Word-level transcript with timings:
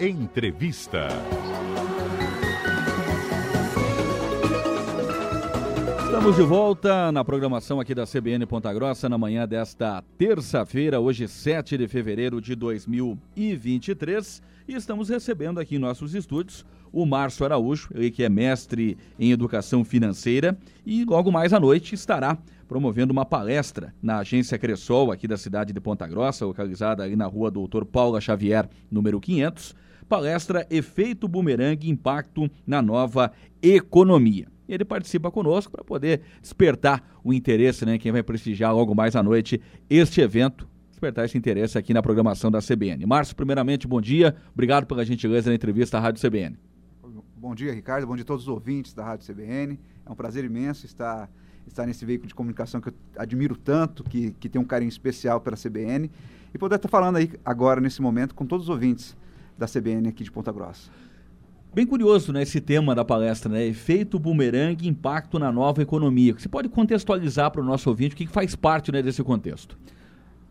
Entrevista. 0.00 1.08
Estamos 6.04 6.36
de 6.36 6.42
volta 6.42 7.10
na 7.10 7.24
programação 7.24 7.80
aqui 7.80 7.96
da 7.96 8.06
CBN 8.06 8.46
Ponta 8.46 8.72
Grossa 8.72 9.08
na 9.08 9.18
manhã 9.18 9.46
desta 9.46 10.02
terça-feira, 10.16 11.00
hoje 11.00 11.26
7 11.26 11.76
de 11.76 11.88
fevereiro 11.88 12.40
de 12.40 12.54
2023, 12.54 14.40
e 14.68 14.74
estamos 14.74 15.08
recebendo 15.08 15.58
aqui 15.58 15.74
em 15.74 15.80
nossos 15.80 16.14
estúdios 16.14 16.64
o 16.92 17.06
Márcio 17.06 17.44
Araújo, 17.44 17.88
ele 17.94 18.10
que 18.10 18.22
é 18.22 18.28
mestre 18.28 18.96
em 19.18 19.30
educação 19.30 19.84
financeira 19.84 20.58
e 20.84 21.04
logo 21.04 21.30
mais 21.30 21.52
à 21.52 21.60
noite 21.60 21.94
estará 21.94 22.38
promovendo 22.66 23.12
uma 23.12 23.24
palestra 23.24 23.94
na 24.02 24.18
agência 24.18 24.58
Cressol 24.58 25.10
aqui 25.10 25.26
da 25.26 25.36
cidade 25.36 25.72
de 25.72 25.80
Ponta 25.80 26.06
Grossa, 26.06 26.44
localizada 26.44 27.02
ali 27.02 27.16
na 27.16 27.26
rua 27.26 27.50
Doutor 27.50 27.84
Paula 27.84 28.20
Xavier, 28.20 28.68
número 28.90 29.18
500. 29.20 29.74
Palestra 30.08 30.66
Efeito 30.70 31.28
Bumerangue 31.28 31.90
Impacto 31.90 32.50
na 32.66 32.80
Nova 32.80 33.32
Economia 33.62 34.48
ele 34.68 34.84
participa 34.84 35.30
conosco 35.30 35.72
para 35.72 35.82
poder 35.82 36.20
despertar 36.42 37.02
o 37.24 37.32
interesse, 37.32 37.86
né? 37.86 37.98
Quem 37.98 38.12
vai 38.12 38.22
prestigiar 38.22 38.74
logo 38.74 38.94
mais 38.94 39.16
à 39.16 39.22
noite 39.22 39.60
este 39.88 40.20
evento, 40.20 40.68
despertar 40.90 41.24
esse 41.24 41.38
interesse 41.38 41.78
aqui 41.78 41.94
na 41.94 42.02
programação 42.02 42.50
da 42.50 42.60
CBN. 42.60 43.06
Márcio, 43.06 43.34
primeiramente, 43.34 43.88
bom 43.88 44.00
dia. 44.00 44.36
Obrigado 44.52 44.86
pela 44.86 45.04
gentileza 45.04 45.48
na 45.48 45.56
entrevista 45.56 45.96
à 45.96 46.00
Rádio 46.00 46.20
CBN. 46.20 46.67
Bom 47.40 47.54
dia, 47.54 47.72
Ricardo. 47.72 48.04
Bom 48.04 48.16
dia 48.16 48.24
a 48.24 48.26
todos 48.26 48.42
os 48.42 48.48
ouvintes 48.48 48.92
da 48.92 49.04
Rádio 49.04 49.32
CBN. 49.32 49.78
É 50.04 50.10
um 50.10 50.14
prazer 50.16 50.44
imenso 50.44 50.84
estar, 50.84 51.30
estar 51.68 51.86
nesse 51.86 52.04
veículo 52.04 52.26
de 52.26 52.34
comunicação 52.34 52.80
que 52.80 52.88
eu 52.88 52.94
admiro 53.16 53.54
tanto, 53.54 54.02
que, 54.02 54.32
que 54.40 54.48
tem 54.48 54.60
um 54.60 54.64
carinho 54.64 54.88
especial 54.88 55.40
pela 55.40 55.56
CBN, 55.56 56.10
e 56.52 56.58
poder 56.58 56.74
estar 56.74 56.88
falando 56.88 57.14
aí 57.14 57.30
agora, 57.44 57.80
nesse 57.80 58.02
momento, 58.02 58.34
com 58.34 58.44
todos 58.44 58.64
os 58.64 58.68
ouvintes 58.68 59.16
da 59.56 59.68
CBN 59.68 60.08
aqui 60.08 60.24
de 60.24 60.32
Ponta 60.32 60.50
Grossa. 60.50 60.90
Bem 61.72 61.86
curioso, 61.86 62.32
né, 62.32 62.42
esse 62.42 62.60
tema 62.60 62.92
da 62.92 63.04
palestra, 63.04 63.52
né? 63.52 63.64
Efeito 63.64 64.18
bumerangue, 64.18 64.88
impacto 64.88 65.38
na 65.38 65.52
nova 65.52 65.80
economia. 65.80 66.34
Você 66.36 66.48
pode 66.48 66.68
contextualizar 66.68 67.52
para 67.52 67.60
o 67.60 67.64
nosso 67.64 67.88
ouvinte 67.88 68.16
o 68.16 68.18
que, 68.18 68.26
que 68.26 68.32
faz 68.32 68.56
parte 68.56 68.90
né, 68.90 69.00
desse 69.00 69.22
contexto? 69.22 69.78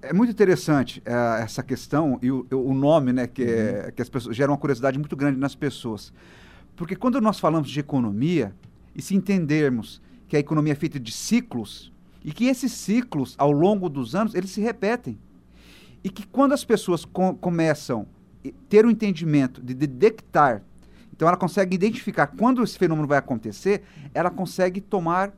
É 0.02 0.14
muito 0.14 0.32
interessante 0.32 1.02
é, 1.04 1.42
essa 1.42 1.62
questão 1.62 2.18
e 2.22 2.32
o, 2.32 2.48
o 2.50 2.74
nome, 2.74 3.12
né, 3.12 3.28
que, 3.28 3.44
é, 3.44 3.84
uhum. 3.88 3.92
que 3.92 4.02
as 4.02 4.08
pessoas 4.08 4.38
gera 4.38 4.50
uma 4.50 4.58
curiosidade 4.58 4.98
muito 4.98 5.18
grande 5.18 5.38
nas 5.38 5.54
pessoas. 5.54 6.14
Porque 6.78 6.96
quando 6.96 7.20
nós 7.20 7.40
falamos 7.40 7.70
de 7.70 7.80
economia, 7.82 8.56
e 8.96 9.02
se 9.02 9.14
entendermos 9.14 10.02
que 10.30 10.38
a 10.38 10.40
economia 10.40 10.72
é 10.72 10.76
feita 10.76 10.98
de 10.98 11.12
ciclos, 11.12 11.92
e 12.24 12.32
que 12.32 12.46
esses 12.46 12.72
ciclos, 12.72 13.36
ao 13.38 13.52
longo 13.52 13.90
dos 13.90 14.16
anos, 14.16 14.34
eles 14.34 14.52
se 14.52 14.62
repetem. 14.62 15.18
E 16.02 16.10
que 16.10 16.26
quando 16.26 16.54
as 16.54 16.64
pessoas 16.64 17.04
com, 17.04 17.36
começam 17.36 18.08
a 18.46 18.50
ter 18.70 18.86
o 18.86 18.88
um 18.88 18.92
entendimento 18.92 19.62
de 19.62 19.74
detectar 19.74 20.64
então 21.18 21.28
ela 21.28 21.36
consegue 21.36 21.74
identificar 21.74 22.28
quando 22.28 22.64
esse 22.64 22.78
fenômeno 22.78 23.08
vai 23.08 23.18
acontecer, 23.18 23.82
ela 24.14 24.30
consegue 24.30 24.80
tomar 24.80 25.34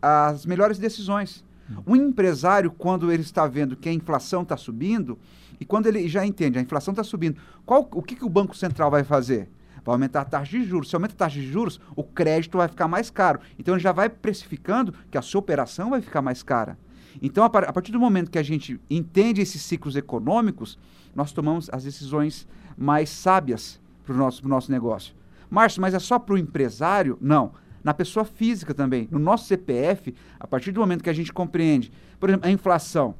as 0.00 0.44
melhores 0.44 0.78
decisões. 0.78 1.42
Um 1.86 1.96
empresário, 1.96 2.70
quando 2.70 3.10
ele 3.10 3.22
está 3.22 3.46
vendo 3.46 3.74
que 3.74 3.88
a 3.88 3.92
inflação 3.92 4.42
está 4.42 4.54
subindo, 4.54 5.18
e 5.58 5.64
quando 5.64 5.86
ele 5.86 6.06
já 6.08 6.26
entende, 6.26 6.58
a 6.58 6.62
inflação 6.62 6.92
está 6.92 7.02
subindo, 7.02 7.40
qual, 7.64 7.88
o 7.90 8.02
que, 8.02 8.16
que 8.16 8.24
o 8.24 8.28
Banco 8.28 8.54
Central 8.54 8.90
vai 8.90 9.02
fazer? 9.02 9.48
Vai 9.84 9.94
aumentar 9.94 10.22
a 10.22 10.24
taxa 10.24 10.50
de 10.50 10.64
juros. 10.64 10.88
Se 10.88 10.96
aumenta 10.96 11.14
a 11.14 11.16
taxa 11.16 11.38
de 11.38 11.46
juros, 11.46 11.80
o 11.94 12.02
crédito 12.02 12.58
vai 12.58 12.68
ficar 12.68 12.88
mais 12.88 13.10
caro. 13.10 13.40
Então 13.58 13.74
ele 13.74 13.82
já 13.82 13.92
vai 13.92 14.08
precificando 14.08 14.94
que 15.10 15.18
a 15.18 15.22
sua 15.22 15.40
operação 15.40 15.90
vai 15.90 16.00
ficar 16.00 16.22
mais 16.22 16.42
cara. 16.42 16.78
Então, 17.22 17.44
a, 17.44 17.50
partir 17.50 17.92
do 17.92 18.00
momento 18.00 18.30
que 18.30 18.38
a 18.38 18.42
gente 18.42 18.80
entende 18.90 19.40
esses 19.40 19.62
ciclos 19.62 19.94
econômicos, 19.94 20.78
nós 21.14 21.32
tomamos 21.32 21.70
as 21.72 21.84
decisões 21.84 22.46
mais 22.76 23.08
sábias 23.08 23.80
para 24.04 24.14
o 24.14 24.18
nosso, 24.18 24.46
nosso 24.48 24.72
negócio. 24.72 25.14
Márcio, 25.48 25.80
mas 25.80 25.94
é 25.94 25.98
só 25.98 26.18
para 26.18 26.34
o 26.34 26.38
empresário? 26.38 27.16
Não. 27.20 27.52
Na 27.82 27.94
pessoa 27.94 28.24
física 28.24 28.74
também. 28.74 29.06
No 29.10 29.18
nosso 29.18 29.46
CPF, 29.46 30.14
a 30.40 30.46
partir 30.46 30.72
do 30.72 30.80
momento 30.80 31.04
que 31.04 31.10
a 31.10 31.14
gente 31.14 31.32
compreende, 31.32 31.92
por 32.18 32.28
exemplo, 32.28 32.48
a 32.48 32.50
inflação. 32.50 33.14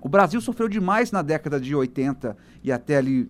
O 0.00 0.08
Brasil 0.08 0.40
sofreu 0.40 0.68
demais 0.68 1.10
na 1.10 1.22
década 1.22 1.60
de 1.60 1.74
80 1.74 2.36
e 2.62 2.70
até 2.70 2.96
ali 2.96 3.28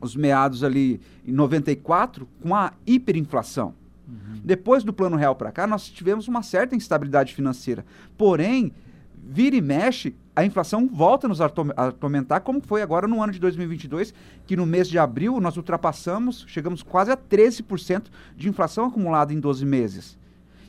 os 0.00 0.16
meados 0.16 0.64
ali 0.64 1.00
em 1.26 1.32
94 1.32 2.28
com 2.40 2.54
a 2.54 2.72
hiperinflação. 2.86 3.74
Uhum. 4.08 4.40
Depois 4.42 4.82
do 4.82 4.92
Plano 4.92 5.16
Real 5.16 5.34
para 5.34 5.52
cá, 5.52 5.66
nós 5.66 5.88
tivemos 5.88 6.28
uma 6.28 6.42
certa 6.42 6.74
instabilidade 6.74 7.34
financeira. 7.34 7.84
Porém, 8.16 8.72
vira 9.14 9.56
e 9.56 9.60
mexe, 9.60 10.14
a 10.34 10.44
inflação 10.44 10.88
volta 10.88 11.26
a 11.26 11.28
nos 11.28 11.40
atormentar, 11.40 12.40
como 12.40 12.60
foi 12.60 12.80
agora 12.80 13.06
no 13.06 13.22
ano 13.22 13.32
de 13.32 13.38
2022, 13.38 14.14
que 14.46 14.56
no 14.56 14.64
mês 14.64 14.88
de 14.88 14.98
abril 14.98 15.40
nós 15.40 15.56
ultrapassamos, 15.56 16.44
chegamos 16.48 16.82
quase 16.82 17.10
a 17.10 17.16
13% 17.16 18.04
de 18.36 18.48
inflação 18.48 18.86
acumulada 18.86 19.34
em 19.34 19.40
12 19.40 19.66
meses. 19.66 20.16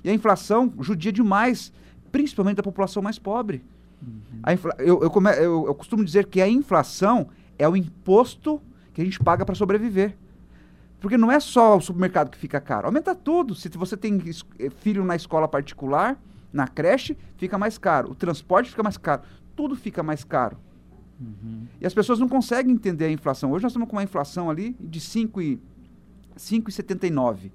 E 0.04 0.10
a 0.10 0.14
inflação 0.14 0.74
judia 0.80 1.12
demais, 1.12 1.72
principalmente 2.12 2.58
da 2.58 2.64
população 2.64 3.02
mais 3.02 3.20
pobre. 3.20 3.64
Uhum. 4.02 4.60
Eu, 4.80 5.02
eu, 5.04 5.24
eu, 5.34 5.68
eu 5.68 5.76
costumo 5.76 6.04
dizer 6.04 6.26
que 6.26 6.42
a 6.42 6.48
inflação 6.48 7.28
é 7.58 7.68
o 7.68 7.76
imposto 7.76 8.62
que 9.00 9.04
a 9.04 9.06
gente 9.06 9.24
paga 9.24 9.46
para 9.46 9.56
sobreviver. 9.56 10.18
Porque 11.00 11.18
não 11.18 11.32
é 11.32 11.40
só 11.40 11.78
o 11.78 11.82
supermercado 11.82 12.30
que 12.30 12.38
fica 12.38 12.60
caro, 12.60 12.88
aumenta 12.88 13.16
tudo. 13.16 13.56
Se 13.56 13.70
você 13.70 13.96
tem 13.96 14.20
filho 14.82 15.06
na 15.06 15.16
escola 15.16 15.48
particular, 15.48 16.22
na 16.52 16.68
creche 16.68 17.16
fica 17.38 17.58
mais 17.58 17.78
caro, 17.78 18.12
o 18.12 18.16
transporte 18.16 18.70
fica 18.70 18.84
mais 18.84 18.98
caro, 18.98 19.22
tudo 19.56 19.78
fica 19.78 20.04
mais 20.04 20.26
caro. 20.26 20.58
Uhum. 21.18 21.66
E 21.80 21.86
as 21.86 21.94
pessoas 21.94 22.20
não 22.20 22.28
conseguem 22.28 22.74
entender 22.74 23.06
a 23.06 23.12
inflação. 23.12 23.52
Hoje 23.52 23.64
nós 23.64 23.72
estamos 23.72 23.88
com 23.88 23.96
uma 23.96 24.04
inflação 24.04 24.50
ali 24.50 24.76
de 24.80 25.00
5,79. 25.00 27.52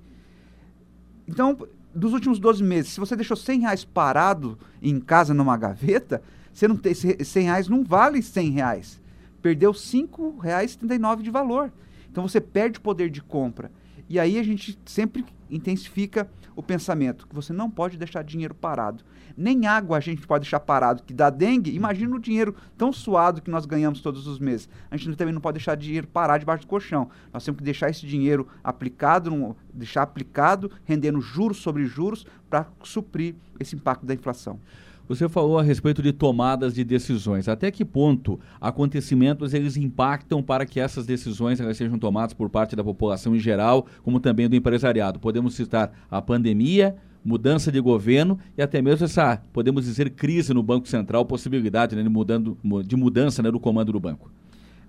Então, 1.28 1.58
dos 1.94 2.14
últimos 2.14 2.38
12 2.38 2.62
meses, 2.62 2.92
se 2.92 3.00
você 3.00 3.14
deixou 3.14 3.36
100 3.36 3.60
reais 3.60 3.84
parado 3.84 4.58
em 4.80 4.98
casa 4.98 5.34
numa 5.34 5.58
gaveta, 5.58 6.22
você 6.52 6.66
não 6.66 6.76
tem, 6.76 6.94
100 6.94 7.44
reais 7.44 7.68
não 7.68 7.84
vale 7.84 8.22
100 8.22 8.50
reais. 8.50 9.03
Perdeu 9.44 9.74
5 9.74 10.38
reais 10.38 10.74
de 11.22 11.30
valor. 11.30 11.70
Então 12.10 12.26
você 12.26 12.40
perde 12.40 12.80
poder 12.80 13.10
de 13.10 13.20
compra. 13.20 13.70
E 14.08 14.18
aí 14.18 14.38
a 14.38 14.42
gente 14.42 14.78
sempre 14.86 15.22
intensifica 15.50 16.26
o 16.56 16.62
pensamento 16.62 17.28
que 17.28 17.34
você 17.34 17.52
não 17.52 17.70
pode 17.70 17.98
deixar 17.98 18.24
dinheiro 18.24 18.54
parado. 18.54 19.04
Nem 19.36 19.66
água 19.66 19.98
a 19.98 20.00
gente 20.00 20.26
pode 20.26 20.44
deixar 20.44 20.60
parado, 20.60 21.02
que 21.02 21.12
dá 21.12 21.28
dengue. 21.28 21.74
Imagina 21.74 22.16
o 22.16 22.18
dinheiro 22.18 22.56
tão 22.78 22.90
suado 22.90 23.42
que 23.42 23.50
nós 23.50 23.66
ganhamos 23.66 24.00
todos 24.00 24.26
os 24.26 24.38
meses. 24.38 24.66
A 24.90 24.96
gente 24.96 25.14
também 25.14 25.34
não 25.34 25.42
pode 25.42 25.58
deixar 25.58 25.74
dinheiro 25.74 26.06
parar 26.06 26.38
debaixo 26.38 26.64
do 26.64 26.68
colchão. 26.68 27.10
Nós 27.30 27.44
temos 27.44 27.58
que 27.58 27.64
deixar 27.64 27.90
esse 27.90 28.06
dinheiro 28.06 28.48
aplicado, 28.62 29.54
deixar 29.74 30.04
aplicado, 30.04 30.70
rendendo 30.86 31.20
juros 31.20 31.58
sobre 31.58 31.84
juros 31.84 32.24
para 32.48 32.66
suprir 32.82 33.34
esse 33.60 33.76
impacto 33.76 34.06
da 34.06 34.14
inflação. 34.14 34.58
Você 35.06 35.28
falou 35.28 35.58
a 35.58 35.62
respeito 35.62 36.02
de 36.02 36.12
tomadas 36.12 36.74
de 36.74 36.82
decisões. 36.82 37.46
Até 37.46 37.70
que 37.70 37.84
ponto 37.84 38.40
acontecimentos 38.58 39.52
eles 39.52 39.76
impactam 39.76 40.42
para 40.42 40.64
que 40.64 40.80
essas 40.80 41.04
decisões 41.04 41.60
elas 41.60 41.76
sejam 41.76 41.98
tomadas 41.98 42.32
por 42.32 42.48
parte 42.48 42.74
da 42.74 42.82
população 42.82 43.36
em 43.36 43.38
geral, 43.38 43.86
como 44.02 44.18
também 44.18 44.48
do 44.48 44.56
empresariado? 44.56 45.20
Podemos 45.20 45.54
citar 45.54 45.92
a 46.10 46.22
pandemia, 46.22 46.96
mudança 47.22 47.70
de 47.70 47.80
governo 47.80 48.38
e 48.56 48.62
até 48.62 48.80
mesmo 48.80 49.04
essa, 49.04 49.42
podemos 49.52 49.84
dizer, 49.84 50.08
crise 50.10 50.54
no 50.54 50.62
Banco 50.62 50.88
Central, 50.88 51.26
possibilidade 51.26 51.94
né, 51.94 52.02
de, 52.02 52.08
mudando, 52.08 52.56
de 52.84 52.96
mudança 52.96 53.42
né, 53.42 53.50
do 53.50 53.60
comando 53.60 53.92
do 53.92 54.00
banco. 54.00 54.30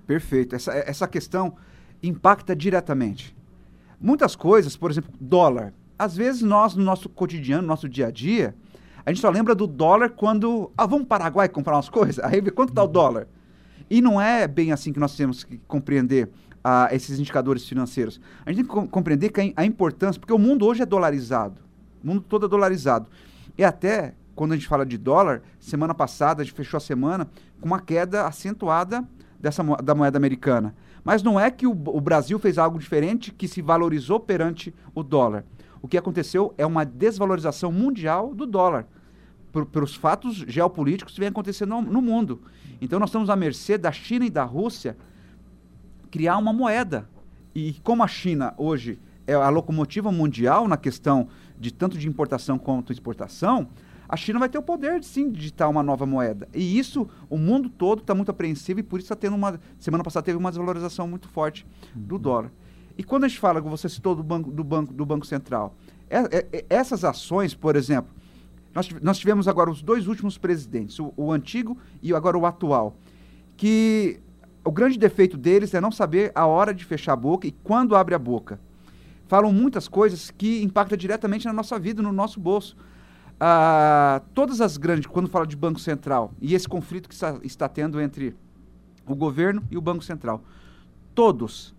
Perfeito. 0.08 0.56
Essa, 0.56 0.74
essa 0.74 1.08
questão 1.08 1.56
impacta 2.02 2.56
diretamente. 2.56 3.36
Muitas 4.00 4.36
coisas, 4.36 4.78
por 4.78 4.92
exemplo, 4.92 5.12
dólar. 5.20 5.74
Às 5.98 6.16
vezes 6.16 6.42
nós, 6.42 6.76
no 6.76 6.84
nosso 6.84 7.10
cotidiano, 7.10 7.64
no 7.64 7.68
nosso 7.68 7.90
dia 7.90 8.08
a 8.08 8.12
dia, 8.12 8.54
a 9.06 9.12
gente 9.12 9.22
só 9.22 9.30
lembra 9.30 9.54
do 9.54 9.68
dólar 9.68 10.10
quando. 10.10 10.72
Ah, 10.76 10.88
vamos 10.88 11.06
para 11.06 11.18
o 11.18 11.20
Paraguai 11.20 11.48
comprar 11.48 11.76
umas 11.76 11.90
coisas? 11.90 12.24
Aí 12.26 12.42
vê 12.42 12.50
quanto 12.50 12.70
está 12.70 12.84
o 12.84 12.88
dólar. 12.88 13.28
E 13.88 14.02
não 14.02 14.20
é 14.20 14.48
bem 14.48 14.72
assim 14.72 14.92
que 14.92 15.00
nós 15.00 15.16
temos 15.16 15.44
que 15.44 15.60
compreender 15.68 16.28
ah, 16.64 16.90
esses 16.92 17.20
indicadores 17.20 17.68
financeiros. 17.68 18.20
A 18.44 18.52
gente 18.52 18.68
tem 18.68 18.84
que 18.84 18.88
compreender 18.90 19.30
que 19.30 19.54
a, 19.56 19.62
a 19.62 19.66
importância, 19.66 20.20
porque 20.20 20.34
o 20.34 20.40
mundo 20.40 20.66
hoje 20.66 20.82
é 20.82 20.86
dolarizado. 20.88 21.62
O 22.04 22.08
mundo 22.08 22.22
todo 22.28 22.48
é 22.48 22.50
dolarizado. 22.50 23.08
E 23.56 23.64
até 23.64 24.16
quando 24.34 24.54
a 24.54 24.56
gente 24.56 24.68
fala 24.68 24.84
de 24.84 24.98
dólar, 24.98 25.44
semana 25.60 25.94
passada 25.94 26.42
a 26.42 26.46
gente 26.46 26.56
fechou 26.56 26.78
a 26.78 26.82
semana 26.82 27.30
com 27.62 27.68
uma 27.68 27.80
queda 27.80 28.26
acentuada 28.26 29.08
dessa, 29.40 29.64
da 29.84 29.94
moeda 29.94 30.18
americana. 30.18 30.74
Mas 31.04 31.22
não 31.22 31.40
é 31.40 31.52
que 31.52 31.68
o, 31.68 31.72
o 31.72 32.02
Brasil 32.02 32.40
fez 32.40 32.58
algo 32.58 32.80
diferente 32.80 33.32
que 33.32 33.48
se 33.48 33.62
valorizou 33.62 34.20
perante 34.20 34.74
o 34.96 35.04
dólar. 35.04 35.46
O 35.80 35.88
que 35.88 35.96
aconteceu 35.96 36.56
é 36.58 36.66
uma 36.66 36.84
desvalorização 36.84 37.72
mundial 37.72 38.34
do 38.34 38.48
dólar 38.48 38.88
por, 39.56 39.66
pelos 39.66 39.96
fatos 39.96 40.36
geopolíticos 40.36 41.14
que 41.14 41.20
vem 41.22 41.30
acontecendo 41.30 41.70
no, 41.70 41.82
no 41.82 42.02
mundo. 42.02 42.42
Então 42.82 43.00
nós 43.00 43.08
estamos 43.08 43.30
à 43.30 43.38
mercê 43.38 43.78
da 43.78 43.90
China 43.90 44.26
e 44.26 44.30
da 44.30 44.44
Rússia 44.44 44.98
criar 46.12 46.38
uma 46.38 46.52
moeda. 46.52 47.08
E 47.54 47.76
como 47.82 48.04
a 48.04 48.08
China 48.08 48.54
hoje 48.58 49.00
é 49.26 49.34
a 49.34 49.48
locomotiva 49.48 50.12
mundial 50.12 50.68
na 50.68 50.76
questão 50.76 51.30
de 51.58 51.72
tanto 51.72 51.98
de 51.98 52.06
importação 52.06 52.58
quanto 52.58 52.92
exportação, 52.92 53.70
a 54.10 54.18
China 54.18 54.40
vai 54.40 54.50
ter 54.50 54.58
o 54.58 54.62
poder, 54.62 55.02
sim, 55.06 55.32
de 55.32 55.38
digitar 55.38 55.70
uma 55.70 55.82
nova 55.82 56.06
moeda. 56.06 56.50
E 56.54 56.78
isso, 56.78 57.08
o 57.30 57.38
mundo 57.38 57.70
todo 57.70 58.02
está 58.02 58.14
muito 58.14 58.32
apreensivo 58.32 58.82
e 58.82 58.84
por 58.84 59.00
isso 59.00 59.06
está 59.06 59.16
tendo 59.16 59.38
uma. 59.38 59.58
Semana 59.80 60.04
passada 60.04 60.26
teve 60.26 60.38
uma 60.38 60.52
desvalorização 60.52 61.08
muito 61.08 61.30
forte 61.30 61.66
do 61.96 62.16
uhum. 62.16 62.22
dólar. 62.22 62.52
E 62.98 63.04
quando 63.06 63.24
a 63.24 63.28
gente 63.30 63.40
fala, 63.40 63.62
você 63.62 63.88
citou 63.88 64.16
do 64.16 64.22
Banco, 64.22 64.52
do 64.52 64.66
banco, 64.66 64.94
do 64.94 65.06
banco 65.06 65.26
Central, 65.26 65.76
é, 66.10 66.20
é, 66.20 66.48
é, 66.52 66.66
essas 66.70 67.06
ações, 67.06 67.54
por 67.54 67.78
exemplo, 67.78 68.14
nós, 68.76 68.90
nós 69.02 69.18
tivemos 69.18 69.48
agora 69.48 69.72
os 69.72 69.82
dois 69.82 70.06
últimos 70.06 70.38
presidentes, 70.38 71.00
o, 71.00 71.14
o 71.16 71.32
antigo 71.32 71.78
e 72.04 72.14
agora 72.14 72.38
o 72.38 72.46
atual, 72.46 72.98
que 73.56 74.20
o 74.66 74.72
grande 74.72 75.00
defeito 75.00 75.38
deles 75.38 75.74
é 75.74 75.80
não 75.80 75.92
saber 75.92 76.32
a 76.36 76.46
hora 76.46 76.74
de 76.74 76.84
fechar 76.84 77.14
a 77.14 77.16
boca 77.16 77.48
e 77.48 77.52
quando 77.52 77.96
abre 77.96 78.14
a 78.14 78.20
boca. 78.20 78.60
Falam 79.28 79.54
muitas 79.54 79.88
coisas 79.88 80.30
que 80.30 80.62
impactam 80.62 80.98
diretamente 80.98 81.46
na 81.46 81.54
nossa 81.54 81.80
vida, 81.80 82.02
no 82.02 82.12
nosso 82.12 82.40
bolso. 82.40 82.76
Ah, 83.40 84.22
todas 84.34 84.60
as 84.60 84.76
grandes, 84.76 85.08
quando 85.08 85.30
fala 85.30 85.48
de 85.48 85.56
Banco 85.56 85.80
Central 85.80 86.34
e 86.42 86.54
esse 86.54 86.68
conflito 86.68 87.08
que 87.08 87.16
está, 87.16 87.40
está 87.44 87.70
tendo 87.70 88.00
entre 88.02 88.36
o 89.06 89.16
governo 89.16 89.64
e 89.70 89.78
o 89.78 89.82
Banco 89.82 90.04
Central, 90.04 90.44
todos 91.14 91.75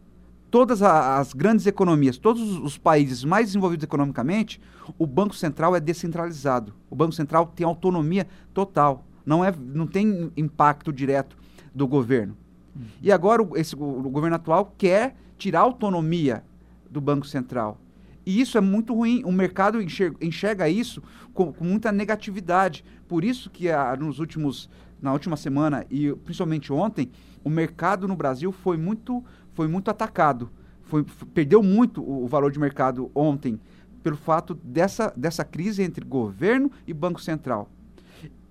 todas 0.56 0.80
as 0.80 1.34
grandes 1.34 1.66
economias, 1.66 2.16
todos 2.16 2.56
os 2.56 2.78
países 2.78 3.22
mais 3.24 3.48
desenvolvidos 3.48 3.84
economicamente, 3.84 4.58
o 4.96 5.06
Banco 5.06 5.36
Central 5.36 5.76
é 5.76 5.80
descentralizado. 5.80 6.72
O 6.88 6.96
Banco 6.96 7.12
Central 7.12 7.52
tem 7.54 7.66
autonomia 7.66 8.26
total. 8.54 9.04
Não, 9.26 9.44
é, 9.44 9.52
não 9.54 9.86
tem 9.86 10.32
impacto 10.34 10.90
direto 10.90 11.36
do 11.74 11.86
governo. 11.86 12.34
Uhum. 12.74 12.84
E 13.02 13.12
agora 13.12 13.42
o, 13.42 13.54
esse, 13.54 13.76
o, 13.76 13.98
o, 13.98 14.08
governo 14.08 14.36
atual 14.36 14.72
quer 14.78 15.14
tirar 15.36 15.58
a 15.58 15.64
autonomia 15.64 16.42
do 16.90 17.02
Banco 17.02 17.26
Central. 17.26 17.78
E 18.24 18.40
isso 18.40 18.56
é 18.56 18.60
muito 18.62 18.94
ruim. 18.94 19.22
O 19.26 19.32
mercado 19.32 19.78
enxerga, 19.82 20.16
enxerga 20.22 20.70
isso 20.70 21.02
com, 21.34 21.52
com, 21.52 21.66
muita 21.66 21.92
negatividade. 21.92 22.82
Por 23.06 23.24
isso 23.24 23.50
que 23.50 23.68
a, 23.68 23.94
nos 23.94 24.20
últimos, 24.20 24.70
na 25.02 25.12
última 25.12 25.36
semana 25.36 25.84
e 25.90 26.14
principalmente 26.24 26.72
ontem, 26.72 27.10
o 27.44 27.50
mercado 27.50 28.08
no 28.08 28.16
Brasil 28.16 28.50
foi 28.50 28.78
muito 28.78 29.22
foi 29.56 29.66
muito 29.66 29.90
atacado. 29.90 30.48
Foi, 30.84 31.04
perdeu 31.34 31.62
muito 31.62 32.00
o, 32.00 32.24
o 32.24 32.28
valor 32.28 32.52
de 32.52 32.60
mercado 32.60 33.10
ontem 33.14 33.58
pelo 34.02 34.16
fato 34.16 34.54
dessa, 34.62 35.12
dessa 35.16 35.44
crise 35.44 35.82
entre 35.82 36.04
governo 36.04 36.70
e 36.86 36.94
Banco 36.94 37.20
Central. 37.20 37.68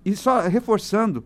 E 0.04 0.14
só 0.14 0.40
reforçando, 0.42 1.24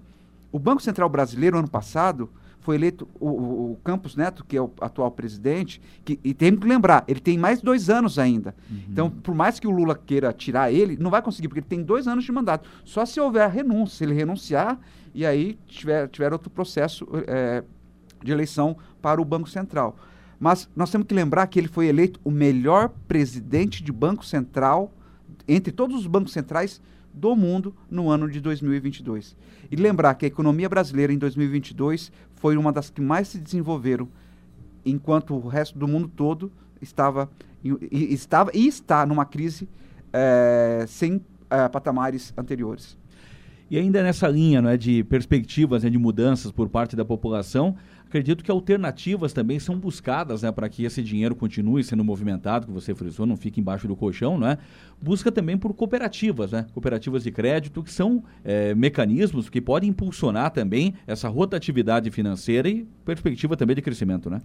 o 0.53 0.59
Banco 0.59 0.81
Central 0.81 1.09
brasileiro, 1.09 1.59
ano 1.59 1.69
passado, 1.69 2.31
foi 2.61 2.77
eleito 2.77 3.09
o, 3.19 3.29
o, 3.29 3.73
o, 3.73 3.77
Campos 3.83 4.15
Neto, 4.15 4.45
que 4.45 4.57
é 4.57 4.63
o 4.63 4.71
atual 4.81 5.11
presidente, 5.11 5.81
que, 6.05 6.21
e 6.23 6.35
tem 6.35 6.55
que 6.55 6.67
lembrar, 6.67 7.05
ele 7.09 7.19
tem 7.19 7.39
mais 7.39 7.61
dois 7.61 7.89
anos 7.89 8.19
ainda. 8.19 8.55
Uhum. 8.71 8.83
Então, 8.89 9.11
por 9.11 9.35
mais 9.35 9.59
que 9.59 9.67
o 9.67 9.71
Lula 9.71 9.97
queira 9.97 10.33
tirar 10.33 10.71
ele, 10.71 10.97
não 10.97 11.11
vai 11.11 11.23
conseguir, 11.23 11.49
porque 11.49 11.61
ele 11.61 11.67
tem 11.67 11.83
dois 11.83 12.07
anos 12.07 12.25
de 12.25 12.31
mandato. 12.31 12.69
Só 12.85 13.05
se 13.07 13.19
houver 13.19 13.49
renúncia, 13.51 13.99
se 13.99 14.05
ele 14.05 14.15
renunciar, 14.15 14.79
e 15.15 15.27
aí 15.27 15.59
tiver, 15.67 16.07
tiver 16.09 16.33
outro 16.33 16.51
processo 16.51 17.09
é, 17.27 17.65
de 18.23 18.33
eleição 18.33 18.77
para 19.01 19.21
o 19.21 19.25
Banco 19.25 19.49
Central. 19.49 19.97
Mas 20.39 20.69
nós 20.75 20.91
temos 20.91 21.07
que 21.07 21.15
lembrar 21.15 21.47
que 21.47 21.59
ele 21.59 21.69
foi 21.69 21.87
eleito 21.87 22.19
o 22.25 22.31
melhor 22.31 22.89
presidente 23.07 23.83
de 23.83 23.93
Banco 23.93 24.25
Central 24.25 24.93
entre 25.47 25.73
todos 25.73 25.97
os 25.97 26.07
bancos 26.07 26.33
centrais 26.33 26.81
do 27.13 27.35
mundo 27.35 27.75
no 27.91 28.09
ano 28.09 28.31
de 28.31 28.41
2022. 28.41 29.37
E 29.71 29.77
lembrar 29.77 30.15
que 30.15 30.25
a 30.25 30.29
economia 30.29 30.69
brasileira 30.69 31.13
em 31.13 31.19
2022 31.19 32.13
foi 32.37 32.57
uma 32.57 32.73
das 32.73 32.89
que 32.89 33.01
mais 33.01 33.29
se 33.29 33.39
desenvolveram, 33.39 34.09
enquanto 34.85 35.35
o 35.35 35.49
resto 35.49 35.79
do 35.79 35.87
mundo 35.87 36.09
todo 36.09 36.51
estava, 36.81 37.29
e, 37.63 38.15
estava 38.15 38.51
e 38.55 38.67
está 38.67 39.05
numa 39.05 39.25
crise 39.25 39.69
é, 40.13 40.85
sem 40.89 41.21
é, 41.51 41.69
patamares 41.69 42.33
anteriores. 42.37 42.97
E 43.71 43.79
ainda 43.79 44.03
nessa 44.03 44.27
linha 44.27 44.61
é, 44.69 44.77
de 44.77 45.05
perspectivas 45.05 45.85
né, 45.85 45.91
de 45.91 45.99
mudanças 45.99 46.51
por 46.51 46.69
parte 46.69 46.97
da 46.97 47.05
população, 47.05 47.77
acredito 48.11 48.43
que 48.43 48.51
alternativas 48.51 49.33
também 49.33 49.61
são 49.61 49.79
buscadas 49.79 50.43
né, 50.43 50.51
para 50.51 50.69
que 50.69 50.85
esse 50.85 51.01
dinheiro 51.01 51.37
continue 51.37 51.85
sendo 51.85 52.03
movimentado, 52.03 52.67
que 52.67 52.73
você 52.73 52.93
frisou, 52.93 53.25
não 53.25 53.37
fique 53.37 53.61
embaixo 53.61 53.87
do 53.87 53.95
colchão, 53.95 54.37
não 54.37 54.49
é? 54.49 54.59
Busca 55.01 55.31
também 55.31 55.57
por 55.57 55.73
cooperativas, 55.73 56.51
né? 56.51 56.67
Cooperativas 56.75 57.23
de 57.23 57.31
crédito, 57.31 57.85
que 57.85 57.93
são 57.93 58.25
é, 58.45 58.75
mecanismos 58.75 59.49
que 59.49 59.61
podem 59.61 59.91
impulsionar 59.91 60.51
também 60.51 60.95
essa 61.07 61.29
rotatividade 61.29 62.11
financeira 62.11 62.69
e 62.69 62.85
perspectiva 63.05 63.57
também 63.57 63.77
de 63.77 63.83
crescimento, 63.83 64.29
né? 64.29 64.41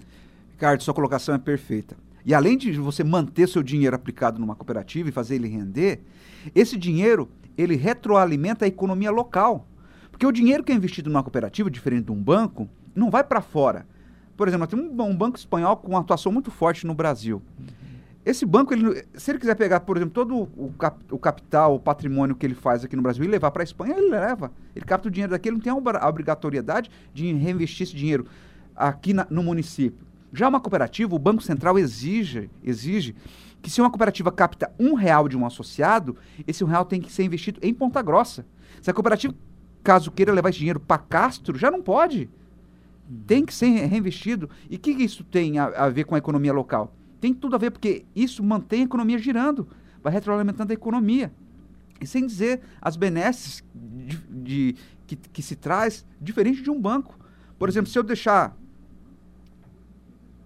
Ricardo, 0.52 0.84
sua 0.84 0.94
colocação 0.94 1.34
é 1.34 1.40
perfeita. 1.40 1.98
E 2.24 2.36
além 2.36 2.58
de 2.58 2.72
você 2.74 3.04
manter 3.04 3.50
seu 3.50 3.64
dinheiro 3.64 3.96
aplicado 3.96 4.40
numa 4.40 4.56
cooperativa 4.56 5.10
e 5.10 5.12
fazer 5.12 5.36
ele 5.36 5.48
render, 5.48 6.02
esse 6.54 6.78
dinheiro 6.78 7.28
ele 7.58 7.76
retroalimenta 7.76 8.66
a 8.66 8.68
economia 8.68 9.10
local. 9.10 9.68
Porque 10.12 10.26
o 10.26 10.32
dinheiro 10.32 10.64
que 10.64 10.72
é 10.72 10.76
investido 10.76 11.10
numa 11.10 11.24
cooperativa, 11.24 11.70
diferente 11.70 12.06
de 12.06 12.12
um 12.12 12.22
banco, 12.22 12.70
não 12.96 13.10
vai 13.10 13.24
para 13.24 13.42
fora. 13.42 13.86
Por 14.36 14.48
exemplo, 14.48 14.68
temos 14.68 14.86
um, 14.86 15.02
um, 15.04 15.16
banco 15.16 15.38
espanhol 15.38 15.78
com 15.78 15.90
uma 15.90 16.00
atuação 16.00 16.32
muito 16.32 16.52
forte 16.52 16.86
no 16.86 16.94
Brasil. 16.94 17.42
Esse 18.26 18.46
banco, 18.46 18.74
ele, 18.74 19.06
se 19.14 19.32
ele 19.32 19.40
quiser 19.40 19.56
pegar, 19.56 19.82
por 19.82 19.98
exemplo, 19.98 20.14
todo 20.14 20.50
o, 20.58 20.74
cap, 20.74 21.00
o 21.12 21.20
capital, 21.20 21.76
o 21.76 21.80
patrimônio 21.80 22.36
que 22.36 22.46
ele 22.46 22.56
faz 22.56 22.84
aqui 22.84 22.96
no 22.96 23.02
Brasil 23.02 23.24
e 23.24 23.28
levar 23.28 23.52
para 23.52 23.62
a 23.62 23.64
Espanha, 23.64 23.96
ele 23.96 24.10
leva. 24.10 24.52
Ele 24.76 24.84
capta 24.84 25.08
o 25.08 25.12
dinheiro 25.12 25.32
daqui, 25.32 25.48
ele 25.48 25.58
não 25.58 25.62
tem 25.62 25.72
a 25.72 26.08
obrigatoriedade 26.08 26.90
de 27.14 27.32
reinvestir 27.34 27.84
esse 27.84 27.96
dinheiro 27.96 28.26
aqui 28.76 29.14
na, 29.14 29.28
no 29.30 29.44
município. 29.44 30.06
Já 30.34 30.50
uma 30.50 30.60
cooperativa, 30.60 31.16
o 31.16 31.20
Banco 31.20 31.42
Central 31.42 31.78
exige, 31.78 32.50
exige 32.64 33.16
que 33.62 33.70
se 33.70 33.80
uma 33.80 33.90
cooperativa 33.90 34.32
capta 34.32 34.72
um 34.78 34.96
real 34.96 35.30
de 35.30 35.38
um 35.38 35.46
associado, 35.46 36.18
esse 36.46 36.64
um 36.64 36.68
real 36.68 36.84
tem 36.84 37.00
que 37.00 37.12
ser 37.12 37.24
investido 37.24 37.60
em 37.64 37.74
Ponta 37.74 38.02
Grossa. 38.02 38.46
Se 38.82 38.90
a 38.90 38.94
cooperativa, 38.94 39.34
caso 39.84 40.12
queira 40.12 40.34
levar 40.34 40.50
esse 40.50 40.60
dinheiro 40.60 40.80
para 40.80 40.98
Castro, 40.98 41.58
já 41.58 41.72
não 41.72 41.82
pode. 41.82 42.30
Tem 43.28 43.46
que 43.46 43.54
ser 43.54 43.68
reinvestido. 43.86 44.50
E 44.70 44.76
o 44.76 44.80
que 44.80 44.92
isso 44.92 45.24
tem 45.24 45.60
a, 45.60 45.66
a, 45.66 45.90
ver 45.90 46.06
com 46.06 46.16
a 46.16 46.18
economia 46.18 46.54
local? 46.54 46.94
Tem 47.22 47.34
tudo 47.34 47.56
a 47.56 47.60
ver, 47.60 47.72
porque 47.72 48.06
isso 48.16 48.44
mantém 48.44 48.82
a 48.82 48.86
economia 48.86 49.18
girando, 49.18 49.68
vai 50.04 50.12
retroalimentando 50.12 50.72
a 50.72 50.74
economia. 50.74 51.32
E 52.00 52.08
sem 52.08 52.26
dizer 52.26 52.62
as 52.82 52.96
benesses 52.96 53.64
de, 53.74 54.18
de 54.30 54.76
que, 55.08 55.16
que 55.16 55.42
se 55.42 55.56
traz 55.56 56.06
diferente 56.20 56.62
de 56.62 56.70
um 56.70 56.80
banco. 56.80 57.18
Por 57.58 57.70
exemplo, 57.70 57.90
se 57.90 57.98
eu 57.98 58.04
deixar 58.04 58.56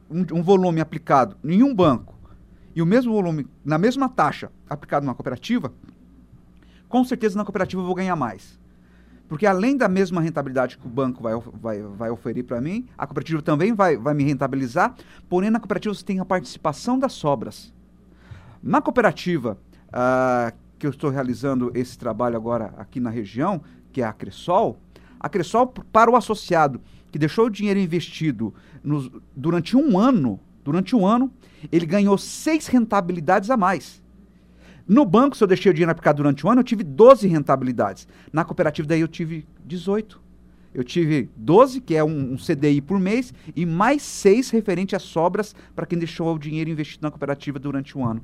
um, 0.09 0.39
um, 0.39 0.43
volume 0.43 0.81
aplicado 0.81 1.37
em 1.43 1.63
um 1.63 1.73
banco 1.73 2.17
e 2.75 2.81
o 2.81 2.85
mesmo 2.85 3.13
volume, 3.13 3.47
na 3.63 3.77
mesma 3.77 4.09
taxa, 4.09 4.51
aplicado 4.69 5.05
numa 5.05 5.15
cooperativa, 5.15 5.73
com 6.87 7.03
certeza 7.03 7.37
na 7.37 7.45
cooperativa 7.45 7.81
eu 7.81 7.85
vou 7.85 7.95
ganhar 7.95 8.15
mais. 8.15 8.59
Porque 9.29 9.45
além 9.45 9.77
da 9.77 9.87
mesma 9.87 10.19
rentabilidade 10.19 10.75
que 10.75 10.87
o 10.87 10.89
banco 10.89 11.21
vai, 11.21 11.39
vai, 11.61 11.81
vai 11.83 12.09
oferir 12.09 12.43
para 12.43 12.59
mim, 12.59 12.87
a 12.97 13.05
cooperativa 13.05 13.43
também 13.43 13.73
vai, 13.73 13.95
vai 13.95 14.15
me 14.15 14.23
rentabilizar, 14.23 14.95
porém 15.29 15.51
na 15.51 15.59
cooperativa 15.59 15.93
você 15.93 16.03
tem 16.03 16.19
a 16.19 16.25
participação 16.25 16.97
das 16.97 17.13
sobras. 17.13 17.71
Na 18.61 18.81
cooperativa 18.81 19.55
uh, 19.89 20.51
que 20.79 20.87
eu 20.87 20.89
estou 20.89 21.11
realizando 21.11 21.71
esse 21.75 21.95
trabalho 21.95 22.35
agora 22.35 22.73
aqui 22.75 22.99
na 22.99 23.11
região, 23.11 23.61
que 23.93 24.01
é 24.01 24.05
a 24.05 24.11
Cressol, 24.11 24.79
a 25.19 25.29
Cressol 25.29 25.67
para 25.67 26.09
o 26.09 26.15
associado 26.15 26.81
que 27.11 27.19
deixou 27.19 27.45
o 27.45 27.49
dinheiro 27.51 27.79
investido 27.79 28.53
nos, 28.83 29.11
durante 29.35 29.77
um 29.77 29.97
ano, 29.97 30.39
durante 30.63 30.95
um 30.95 31.05
ano, 31.05 31.31
ele 31.71 31.85
ganhou 31.85 32.17
seis 32.17 32.65
rentabilidades 32.65 33.51
a 33.51 33.57
mais. 33.57 34.01
No 34.89 35.05
banco, 35.05 35.37
se 35.37 35.43
eu 35.43 35.47
deixei 35.47 35.69
o 35.69 35.73
dinheiro 35.73 35.91
aplicado 35.91 36.17
durante 36.17 36.47
um 36.47 36.49
ano, 36.49 36.61
eu 36.61 36.63
tive 36.63 36.83
12 36.83 37.27
rentabilidades. 37.27 38.07
Na 38.33 38.43
cooperativa, 38.43 38.87
daí 38.87 39.01
eu 39.01 39.07
tive 39.07 39.45
18. 39.63 40.19
Eu 40.73 40.83
tive 40.83 41.29
12, 41.35 41.79
que 41.79 41.95
é 41.95 42.03
um, 42.03 42.33
um 42.33 42.37
CDI 42.37 42.81
por 42.81 42.99
mês, 42.99 43.31
e 43.55 43.67
mais 43.67 44.01
6 44.01 44.49
referente 44.49 44.95
às 44.95 45.03
sobras 45.03 45.55
para 45.75 45.85
quem 45.85 45.99
deixou 45.99 46.33
o 46.33 46.39
dinheiro 46.39 46.71
investido 46.71 47.03
na 47.03 47.11
cooperativa 47.11 47.59
durante 47.59 47.95
um 47.95 48.03
ano. 48.03 48.19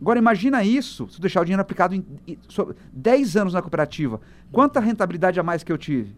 Agora, 0.00 0.18
imagina 0.18 0.64
isso, 0.64 1.08
se 1.08 1.18
eu 1.18 1.20
deixar 1.20 1.40
o 1.40 1.44
dinheiro 1.44 1.62
aplicado 1.62 1.94
em, 1.94 2.04
em 2.26 2.36
so, 2.48 2.74
10 2.92 3.36
anos 3.36 3.54
na 3.54 3.62
cooperativa. 3.62 4.20
Quanta 4.50 4.80
rentabilidade 4.80 5.38
a 5.38 5.42
mais 5.44 5.62
que 5.62 5.70
eu 5.70 5.78
tive? 5.78 6.16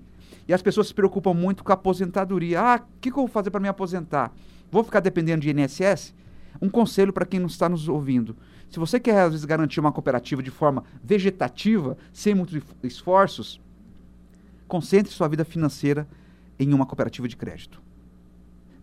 E 0.48 0.54
as 0.54 0.62
pessoas 0.62 0.88
se 0.88 0.94
preocupam 0.94 1.34
muito 1.34 1.62
com 1.62 1.72
a 1.72 1.75
aposentadoria. 1.75 2.58
Ah, 2.58 2.76
o 2.76 3.00
que, 3.02 3.10
que 3.10 3.18
eu 3.18 3.25
vou 3.25 3.28
fazer 3.28 3.50
para 3.50 3.60
me 3.60 3.68
aposentar? 3.68 4.32
Vou 4.70 4.82
ficar 4.82 5.00
dependendo 5.00 5.42
de 5.42 5.50
INSS? 5.50 6.14
Um 6.60 6.70
conselho 6.70 7.12
para 7.12 7.26
quem 7.26 7.38
não 7.38 7.46
está 7.46 7.68
nos 7.68 7.87
ouvindo. 7.87 8.34
Se 8.70 8.78
você 8.78 9.00
quer, 9.00 9.20
às 9.20 9.32
vezes, 9.32 9.44
garantir 9.44 9.80
uma 9.80 9.92
cooperativa 9.92 10.42
de 10.42 10.50
forma 10.50 10.84
vegetativa, 11.02 11.96
sem 12.12 12.34
muitos 12.34 12.62
esforços, 12.82 13.60
concentre 14.66 15.12
sua 15.12 15.28
vida 15.28 15.44
financeira 15.44 16.06
em 16.58 16.75
uma 16.75 16.84
cooperativa 16.84 17.26
de 17.26 17.37
crédito. 17.37 17.80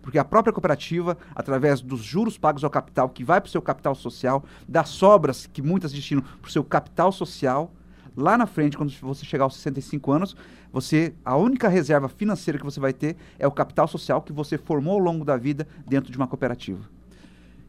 Porque 0.02 0.20
a 0.20 0.26
própria 0.26 0.54
cooperativa, 0.54 1.18
através 1.34 1.82
dos 1.82 2.02
juros 2.02 2.38
pagos 2.38 2.64
ao 2.64 2.70
capital, 2.70 3.10
que 3.10 3.24
vai 3.24 3.42
para 3.42 3.48
o 3.48 3.52
seu 3.52 3.62
capital 3.62 3.96
social, 3.96 4.44
das 4.68 4.90
sobras 4.90 5.48
que 5.48 5.62
muitas 5.62 5.92
destinam 5.92 6.22
para 6.22 6.48
o 6.48 6.52
seu 6.52 6.64
capital 6.64 7.12
social, 7.12 7.72
lá 8.16 8.38
na 8.38 8.46
frente, 8.46 8.78
quando 8.78 8.92
você 9.02 9.26
chegar 9.26 9.46
aos 9.46 9.56
65 9.56 10.12
anos, 10.12 10.36
você 10.72 11.14
a 11.24 11.36
única 11.36 11.68
reserva 11.68 12.08
financeira 12.08 12.60
que 12.60 12.66
você 12.66 12.80
vai 12.80 12.94
ter 12.94 13.16
é 13.40 13.48
o 13.48 13.52
capital 13.52 13.88
social 13.88 14.22
que 14.22 14.32
você 14.32 14.58
formou 14.58 14.94
ao 14.94 15.00
longo 15.00 15.26
da 15.26 15.38
vida 15.38 15.68
dentro 15.88 16.12
de 16.12 16.18
uma 16.18 16.28
cooperativa. 16.28 16.95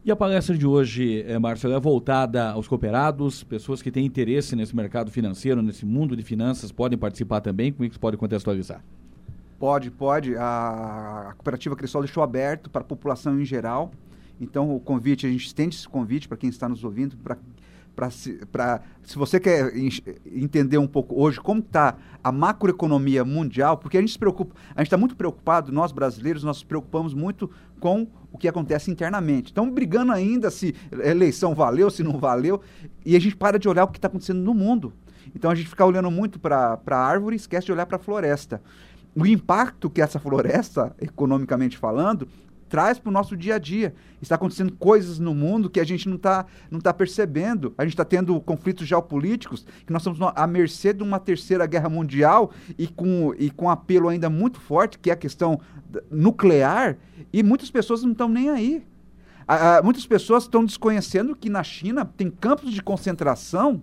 E 0.07 0.11
a 0.11 0.15
palestra 0.15 0.57
de 0.57 0.65
hoje, 0.65 1.21
é, 1.23 1.33
é 1.33 1.79
voltada 1.81 2.51
aos 2.51 2.65
cooperados, 2.65 3.43
pessoas 3.43 3.81
que 3.81 3.91
têm 3.91 4.05
interesse 4.05 4.55
nesse 4.55 4.73
mercado 4.73 5.11
financeiro, 5.11 5.61
nesse 5.61 5.85
mundo 5.85 6.15
de 6.15 6.23
finanças, 6.23 6.71
podem 6.71 6.97
participar 6.97 7.41
também? 7.41 7.73
Como 7.73 7.83
é 7.83 7.89
que 7.89 7.95
você 7.95 7.99
pode 7.99 8.15
contextualizar? 8.15 8.81
Pode, 9.59 9.91
pode. 9.91 10.33
A, 10.37 11.27
a 11.31 11.33
cooperativa 11.33 11.75
Crisol 11.75 12.03
deixou 12.03 12.23
aberto 12.23 12.69
para 12.69 12.83
a 12.83 12.85
população 12.85 13.37
em 13.37 13.43
geral. 13.43 13.91
Então, 14.39 14.73
o 14.73 14.79
convite, 14.79 15.27
a 15.27 15.29
gente 15.29 15.45
estende 15.45 15.75
esse 15.75 15.89
convite 15.89 16.25
para 16.25 16.37
quem 16.37 16.49
está 16.49 16.69
nos 16.69 16.85
ouvindo, 16.85 17.17
para 17.17 17.37
para 17.97 18.11
se, 18.11 18.39
se 19.03 19.17
você 19.17 19.39
quer 19.39 19.73
entender 20.31 20.77
um 20.77 20.85
pouco 20.85 21.19
hoje 21.19 21.41
como 21.41 21.61
está 21.61 21.97
a 22.23 22.31
macroeconomia 22.31 23.25
mundial, 23.25 23.75
porque 23.75 23.97
a 23.97 23.99
gente 23.99 24.11
se 24.11 24.19
preocupa, 24.19 24.55
a 24.75 24.81
gente 24.81 24.87
está 24.87 24.97
muito 24.97 25.15
preocupado, 25.15 25.71
nós 25.71 25.91
brasileiros, 25.91 26.43
nós 26.43 26.57
nos 26.57 26.63
preocupamos 26.63 27.15
muito 27.15 27.49
com 27.79 28.07
o 28.31 28.37
que 28.37 28.47
acontece 28.47 28.91
internamente. 28.91 29.47
Estamos 29.47 29.73
brigando 29.73 30.11
ainda 30.11 30.51
se 30.51 30.75
eleição 30.91 31.55
valeu, 31.55 31.89
se 31.89 32.03
não 32.03 32.19
valeu, 32.19 32.61
e 33.03 33.15
a 33.15 33.19
gente 33.19 33.35
para 33.35 33.57
de 33.57 33.67
olhar 33.67 33.85
o 33.85 33.87
que 33.87 33.97
está 33.97 34.07
acontecendo 34.07 34.41
no 34.41 34.53
mundo. 34.53 34.93
Então 35.35 35.49
a 35.49 35.55
gente 35.55 35.67
fica 35.67 35.83
olhando 35.83 36.11
muito 36.11 36.39
para 36.39 36.79
a 36.85 36.95
árvore 36.95 37.35
e 37.35 37.37
esquece 37.37 37.65
de 37.65 37.71
olhar 37.71 37.87
para 37.87 37.97
a 37.97 37.99
floresta. 37.99 38.61
O 39.15 39.25
impacto 39.25 39.89
que 39.89 40.03
essa 40.03 40.19
floresta, 40.19 40.95
economicamente 41.01 41.75
falando, 41.75 42.27
traz 42.69 42.99
para 42.99 43.09
o 43.09 43.13
nosso 43.13 43.35
dia 43.35 43.55
a 43.55 43.59
dia. 43.59 43.93
Está 44.21 44.35
acontecendo 44.35 44.73
coisas 44.73 45.19
no 45.19 45.33
mundo 45.33 45.69
que 45.69 45.79
a 45.79 45.83
gente 45.83 46.07
não 46.07 46.15
está 46.15 46.45
não 46.69 46.79
tá 46.79 46.93
percebendo. 46.93 47.73
A 47.77 47.83
gente 47.83 47.93
está 47.93 48.05
tendo 48.05 48.39
conflitos 48.41 48.87
geopolíticos, 48.87 49.65
que 49.85 49.91
nós 49.91 50.01
estamos 50.01 50.19
à 50.35 50.47
mercê 50.47 50.93
de 50.93 51.03
uma 51.03 51.19
terceira 51.19 51.65
guerra 51.65 51.89
mundial 51.89 52.51
e 52.77 52.87
com, 52.87 53.33
e 53.37 53.49
com 53.49 53.69
apelo 53.69 54.09
ainda 54.09 54.29
muito 54.29 54.59
forte, 54.59 54.99
que 54.99 55.09
é 55.09 55.13
a 55.13 55.17
questão 55.17 55.59
nuclear, 56.11 56.97
e 57.31 57.41
muitas 57.43 57.71
pessoas 57.71 58.03
não 58.03 58.11
estão 58.11 58.29
nem 58.29 58.49
aí. 58.49 58.83
Ah, 59.47 59.81
muitas 59.81 60.05
pessoas 60.05 60.43
estão 60.43 60.65
desconhecendo 60.65 61.35
que 61.35 61.49
na 61.49 61.63
China 61.63 62.03
tem 62.03 62.29
campos 62.29 62.73
de 62.73 62.81
concentração 62.81 63.81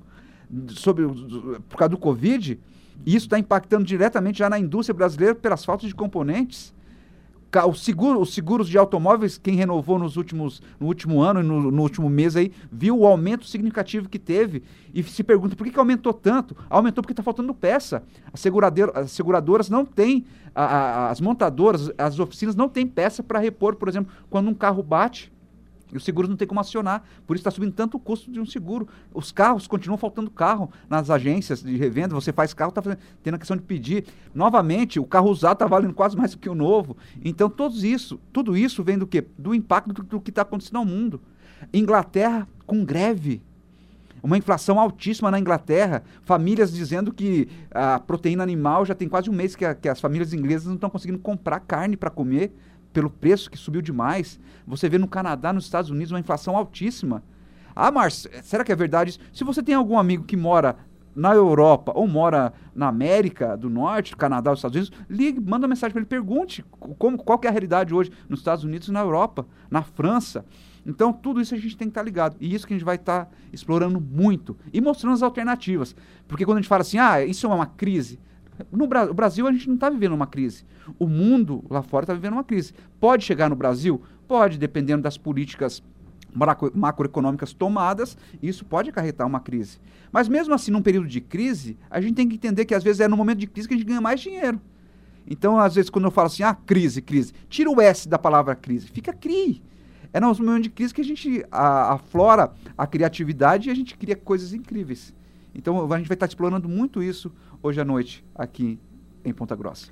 sobre, 0.68 1.06
por 1.68 1.78
causa 1.78 1.90
do 1.90 1.98
Covid, 1.98 2.60
e 3.06 3.16
isso 3.16 3.26
está 3.26 3.38
impactando 3.38 3.84
diretamente 3.84 4.38
já 4.38 4.50
na 4.50 4.58
indústria 4.58 4.94
brasileira 4.94 5.34
pelas 5.34 5.64
faltas 5.64 5.88
de 5.88 5.94
componentes 5.94 6.74
o 7.64 7.74
seguro, 7.74 8.20
os 8.20 8.34
seguros 8.34 8.68
de 8.68 8.76
automóveis, 8.76 9.38
quem 9.38 9.54
renovou 9.54 9.98
nos 9.98 10.16
últimos, 10.16 10.62
no 10.80 10.86
último 10.86 11.20
ano 11.22 11.40
e 11.40 11.42
no, 11.42 11.70
no, 11.70 11.82
último 11.82 12.08
mês 12.08 12.36
aí, 12.36 12.52
viu 12.70 12.98
o 12.98 13.06
aumento 13.06 13.46
significativo 13.46 14.08
que 14.08 14.18
teve 14.18 14.62
e 14.92 15.02
se 15.02 15.22
pergunta 15.22 15.54
por 15.54 15.64
que, 15.64 15.72
que 15.72 15.78
aumentou 15.78 16.12
tanto? 16.12 16.56
Aumentou 16.68 17.02
porque 17.02 17.12
está 17.12 17.22
faltando 17.22 17.54
peça. 17.54 18.02
As, 18.32 18.42
as 18.94 19.10
seguradoras 19.10 19.68
não 19.68 19.84
têm, 19.84 20.24
a, 20.54 20.64
a, 20.64 21.10
as 21.10 21.20
montadoras, 21.20 21.90
as 21.96 22.18
oficinas 22.18 22.56
não 22.56 22.68
têm 22.68 22.86
peça 22.86 23.22
para 23.22 23.38
repor, 23.38 23.76
por 23.76 23.88
exemplo, 23.88 24.12
quando 24.30 24.48
um 24.48 24.54
carro 24.54 24.82
bate. 24.82 25.33
E 25.94 25.96
os 25.96 26.04
seguros 26.04 26.28
não 26.28 26.36
tem 26.36 26.48
como 26.48 26.58
acionar. 26.58 27.04
Por 27.24 27.36
isso 27.36 27.42
está 27.42 27.52
subindo 27.52 27.72
tanto 27.72 27.96
o 27.96 28.00
custo 28.00 28.28
de 28.28 28.40
um 28.40 28.44
seguro. 28.44 28.88
Os 29.14 29.30
carros 29.30 29.68
continuam 29.68 29.96
faltando 29.96 30.28
carro 30.28 30.68
nas 30.90 31.08
agências 31.08 31.62
de 31.62 31.76
revenda. 31.76 32.16
Você 32.16 32.32
faz 32.32 32.52
carro, 32.52 32.70
está 32.70 32.82
tendo 33.22 33.34
a 33.36 33.38
questão 33.38 33.56
de 33.56 33.62
pedir. 33.62 34.04
Novamente, 34.34 34.98
o 34.98 35.04
carro 35.04 35.30
usado 35.30 35.52
está 35.52 35.66
valendo 35.68 35.94
quase 35.94 36.16
mais 36.16 36.32
do 36.32 36.38
que 36.38 36.48
o 36.48 36.54
novo. 36.54 36.96
Então, 37.24 37.48
tudo 37.48 37.76
isso, 37.86 38.18
tudo 38.32 38.56
isso 38.56 38.82
vem 38.82 38.98
do 38.98 39.06
quê? 39.06 39.24
Do 39.38 39.54
impacto 39.54 39.92
do, 39.92 40.02
do 40.02 40.20
que 40.20 40.30
está 40.30 40.42
acontecendo 40.42 40.80
no 40.80 40.84
mundo. 40.84 41.20
Inglaterra 41.72 42.48
com 42.66 42.84
greve. 42.84 43.40
Uma 44.20 44.36
inflação 44.36 44.80
altíssima 44.80 45.30
na 45.30 45.38
Inglaterra. 45.38 46.02
Famílias 46.24 46.72
dizendo 46.72 47.12
que 47.12 47.46
a 47.70 48.00
proteína 48.00 48.42
animal 48.42 48.84
já 48.84 48.96
tem 48.96 49.08
quase 49.08 49.30
um 49.30 49.32
mês 49.32 49.54
que, 49.54 49.64
a, 49.64 49.76
que 49.76 49.88
as 49.88 50.00
famílias 50.00 50.32
inglesas 50.32 50.66
não 50.66 50.74
estão 50.74 50.90
conseguindo 50.90 51.20
comprar 51.20 51.60
carne 51.60 51.96
para 51.96 52.10
comer 52.10 52.52
pelo 52.94 53.10
preço 53.10 53.50
que 53.50 53.58
subiu 53.58 53.82
demais. 53.82 54.40
Você 54.66 54.88
vê 54.88 54.96
no 54.96 55.08
Canadá, 55.08 55.52
nos 55.52 55.64
Estados 55.64 55.90
Unidos, 55.90 56.12
uma 56.12 56.20
inflação 56.20 56.56
altíssima. 56.56 57.22
Ah, 57.76 57.90
Márcio, 57.90 58.30
será 58.42 58.64
que 58.64 58.72
é 58.72 58.76
verdade 58.76 59.10
isso? 59.10 59.20
Se 59.32 59.44
você 59.44 59.62
tem 59.62 59.74
algum 59.74 59.98
amigo 59.98 60.24
que 60.24 60.36
mora 60.36 60.76
na 61.14 61.34
Europa 61.34 61.92
ou 61.94 62.06
mora 62.06 62.52
na 62.74 62.88
América 62.88 63.56
do 63.56 63.68
Norte, 63.68 64.16
Canadá, 64.16 64.52
os 64.52 64.58
Estados 64.60 64.76
Unidos, 64.76 64.98
ligue, 65.08 65.40
manda 65.40 65.68
mensagem 65.68 65.92
para 65.92 66.00
ele, 66.00 66.08
pergunte 66.08 66.64
como, 66.98 67.18
qual 67.18 67.40
é 67.42 67.48
a 67.48 67.50
realidade 67.50 67.92
hoje 67.92 68.10
nos 68.28 68.40
Estados 68.40 68.64
Unidos 68.64 68.88
e 68.88 68.92
na 68.92 69.00
Europa, 69.00 69.46
na 69.68 69.82
França. 69.82 70.44
Então, 70.86 71.12
tudo 71.12 71.40
isso 71.40 71.54
a 71.54 71.58
gente 71.58 71.76
tem 71.76 71.88
que 71.88 71.92
estar 71.92 72.00
tá 72.00 72.04
ligado. 72.04 72.36
E 72.40 72.54
isso 72.54 72.66
que 72.66 72.74
a 72.74 72.76
gente 72.76 72.84
vai 72.84 72.96
estar 72.96 73.26
tá 73.26 73.30
explorando 73.52 74.00
muito 74.00 74.56
e 74.72 74.80
mostrando 74.80 75.14
as 75.14 75.22
alternativas. 75.22 75.96
Porque 76.28 76.44
quando 76.44 76.58
a 76.58 76.60
gente 76.60 76.68
fala 76.68 76.82
assim, 76.82 76.98
ah, 76.98 77.24
isso 77.24 77.46
é 77.46 77.48
uma 77.48 77.66
crise, 77.66 78.20
no 78.70 78.86
Bra 78.86 79.10
o 79.10 79.14
Brasil 79.14 79.46
a 79.46 79.52
gente 79.52 79.66
não 79.68 79.74
está 79.74 79.90
vivendo 79.90 80.12
uma 80.12 80.26
crise. 80.26 80.64
O 80.98 81.06
mundo 81.06 81.64
lá 81.68 81.82
fora 81.82 82.04
está 82.04 82.14
vivendo 82.14 82.34
uma 82.34 82.44
crise. 82.44 82.72
Pode 83.00 83.24
chegar 83.24 83.48
no 83.48 83.56
Brasil? 83.56 84.00
Pode, 84.26 84.58
dependendo 84.58 85.02
das 85.02 85.18
políticas 85.18 85.82
macroeconômicas 86.74 87.52
tomadas, 87.52 88.16
isso 88.42 88.64
pode 88.64 88.90
acarretar 88.90 89.26
uma 89.26 89.40
crise. 89.40 89.78
Mas 90.10 90.28
mesmo 90.28 90.52
assim, 90.52 90.70
num 90.70 90.82
período 90.82 91.06
de 91.06 91.20
crise, 91.20 91.76
a 91.88 92.00
gente 92.00 92.14
tem 92.14 92.28
que 92.28 92.34
entender 92.34 92.64
que 92.64 92.74
às 92.74 92.82
vezes 92.82 93.00
é 93.00 93.08
no 93.08 93.16
momento 93.16 93.38
de 93.38 93.46
crise 93.46 93.68
que 93.68 93.74
a 93.74 93.76
gente 93.76 93.86
ganha 93.86 94.00
mais 94.00 94.20
dinheiro. 94.20 94.60
Então, 95.26 95.58
às 95.58 95.74
vezes, 95.74 95.88
quando 95.88 96.04
eu 96.04 96.10
falo 96.10 96.26
assim, 96.26 96.42
ah, 96.42 96.54
crise, 96.54 97.00
crise, 97.00 97.32
tira 97.48 97.70
o 97.70 97.80
S 97.80 98.08
da 98.08 98.18
palavra 98.18 98.54
crise, 98.54 98.88
fica 98.88 99.12
CRI. 99.12 99.62
É 100.12 100.20
no 100.20 100.28
momento 100.28 100.64
de 100.64 100.70
crise 100.70 100.94
que 100.94 101.00
a 101.00 101.04
gente 101.04 101.44
aflora 101.50 102.52
a 102.78 102.86
criatividade 102.86 103.68
e 103.68 103.72
a 103.72 103.74
gente 103.74 103.96
cria 103.96 104.14
coisas 104.14 104.52
incríveis. 104.52 105.12
Então, 105.54 105.92
a 105.92 105.98
gente 105.98 106.08
vai 106.08 106.14
estar 106.14 106.26
explorando 106.26 106.68
muito 106.68 107.02
isso 107.02 107.32
hoje 107.62 107.80
à 107.80 107.84
noite 107.84 108.24
aqui 108.34 108.78
em 109.24 109.32
Ponta 109.32 109.54
Grossa. 109.54 109.88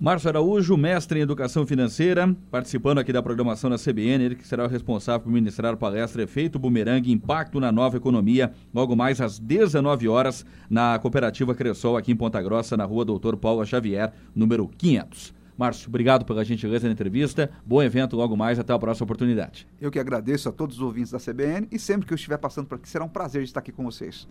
Márcio 0.00 0.30
Araújo, 0.30 0.76
mestre 0.76 1.20
em 1.20 1.22
Educação 1.22 1.64
Financeira, 1.64 2.34
participando 2.50 2.98
aqui 2.98 3.12
da 3.12 3.22
programação 3.22 3.70
da 3.70 3.76
CBN, 3.76 4.24
ele 4.24 4.34
que 4.34 4.44
será 4.44 4.64
o 4.64 4.68
responsável 4.68 5.20
por 5.20 5.32
ministrar 5.32 5.74
a 5.74 5.76
palestra 5.76 6.24
Efeito 6.24 6.58
Bumerangue, 6.58 7.12
Impacto 7.12 7.60
na 7.60 7.70
Nova 7.70 7.98
Economia, 7.98 8.52
logo 8.74 8.96
mais 8.96 9.20
às 9.20 9.38
19 9.38 10.08
horas, 10.08 10.44
na 10.68 10.98
Cooperativa 10.98 11.54
Cressol, 11.54 11.96
aqui 11.96 12.10
em 12.10 12.16
Ponta 12.16 12.42
Grossa, 12.42 12.76
na 12.76 12.84
rua 12.84 13.04
Doutor 13.04 13.36
Paulo 13.36 13.64
Xavier, 13.64 14.12
número 14.34 14.66
500. 14.66 15.34
Márcio, 15.56 15.88
obrigado 15.88 16.24
pela 16.24 16.44
gentileza 16.44 16.88
na 16.88 16.92
entrevista. 16.92 17.50
Bom 17.64 17.80
evento 17.80 18.16
logo 18.16 18.36
mais. 18.36 18.58
Até 18.58 18.72
a 18.72 18.78
próxima 18.78 19.04
oportunidade. 19.04 19.68
Eu 19.80 19.90
que 19.90 19.98
agradeço 20.00 20.48
a 20.48 20.52
todos 20.52 20.76
os 20.76 20.82
ouvintes 20.82 21.12
da 21.12 21.18
CBN 21.18 21.68
e 21.70 21.78
sempre 21.78 22.06
que 22.08 22.12
eu 22.12 22.16
estiver 22.16 22.38
passando 22.38 22.66
por 22.66 22.76
aqui, 22.76 22.88
será 22.88 23.04
um 23.04 23.08
prazer 23.08 23.44
estar 23.44 23.60
aqui 23.60 23.70
com 23.70 23.84
vocês. 23.84 24.26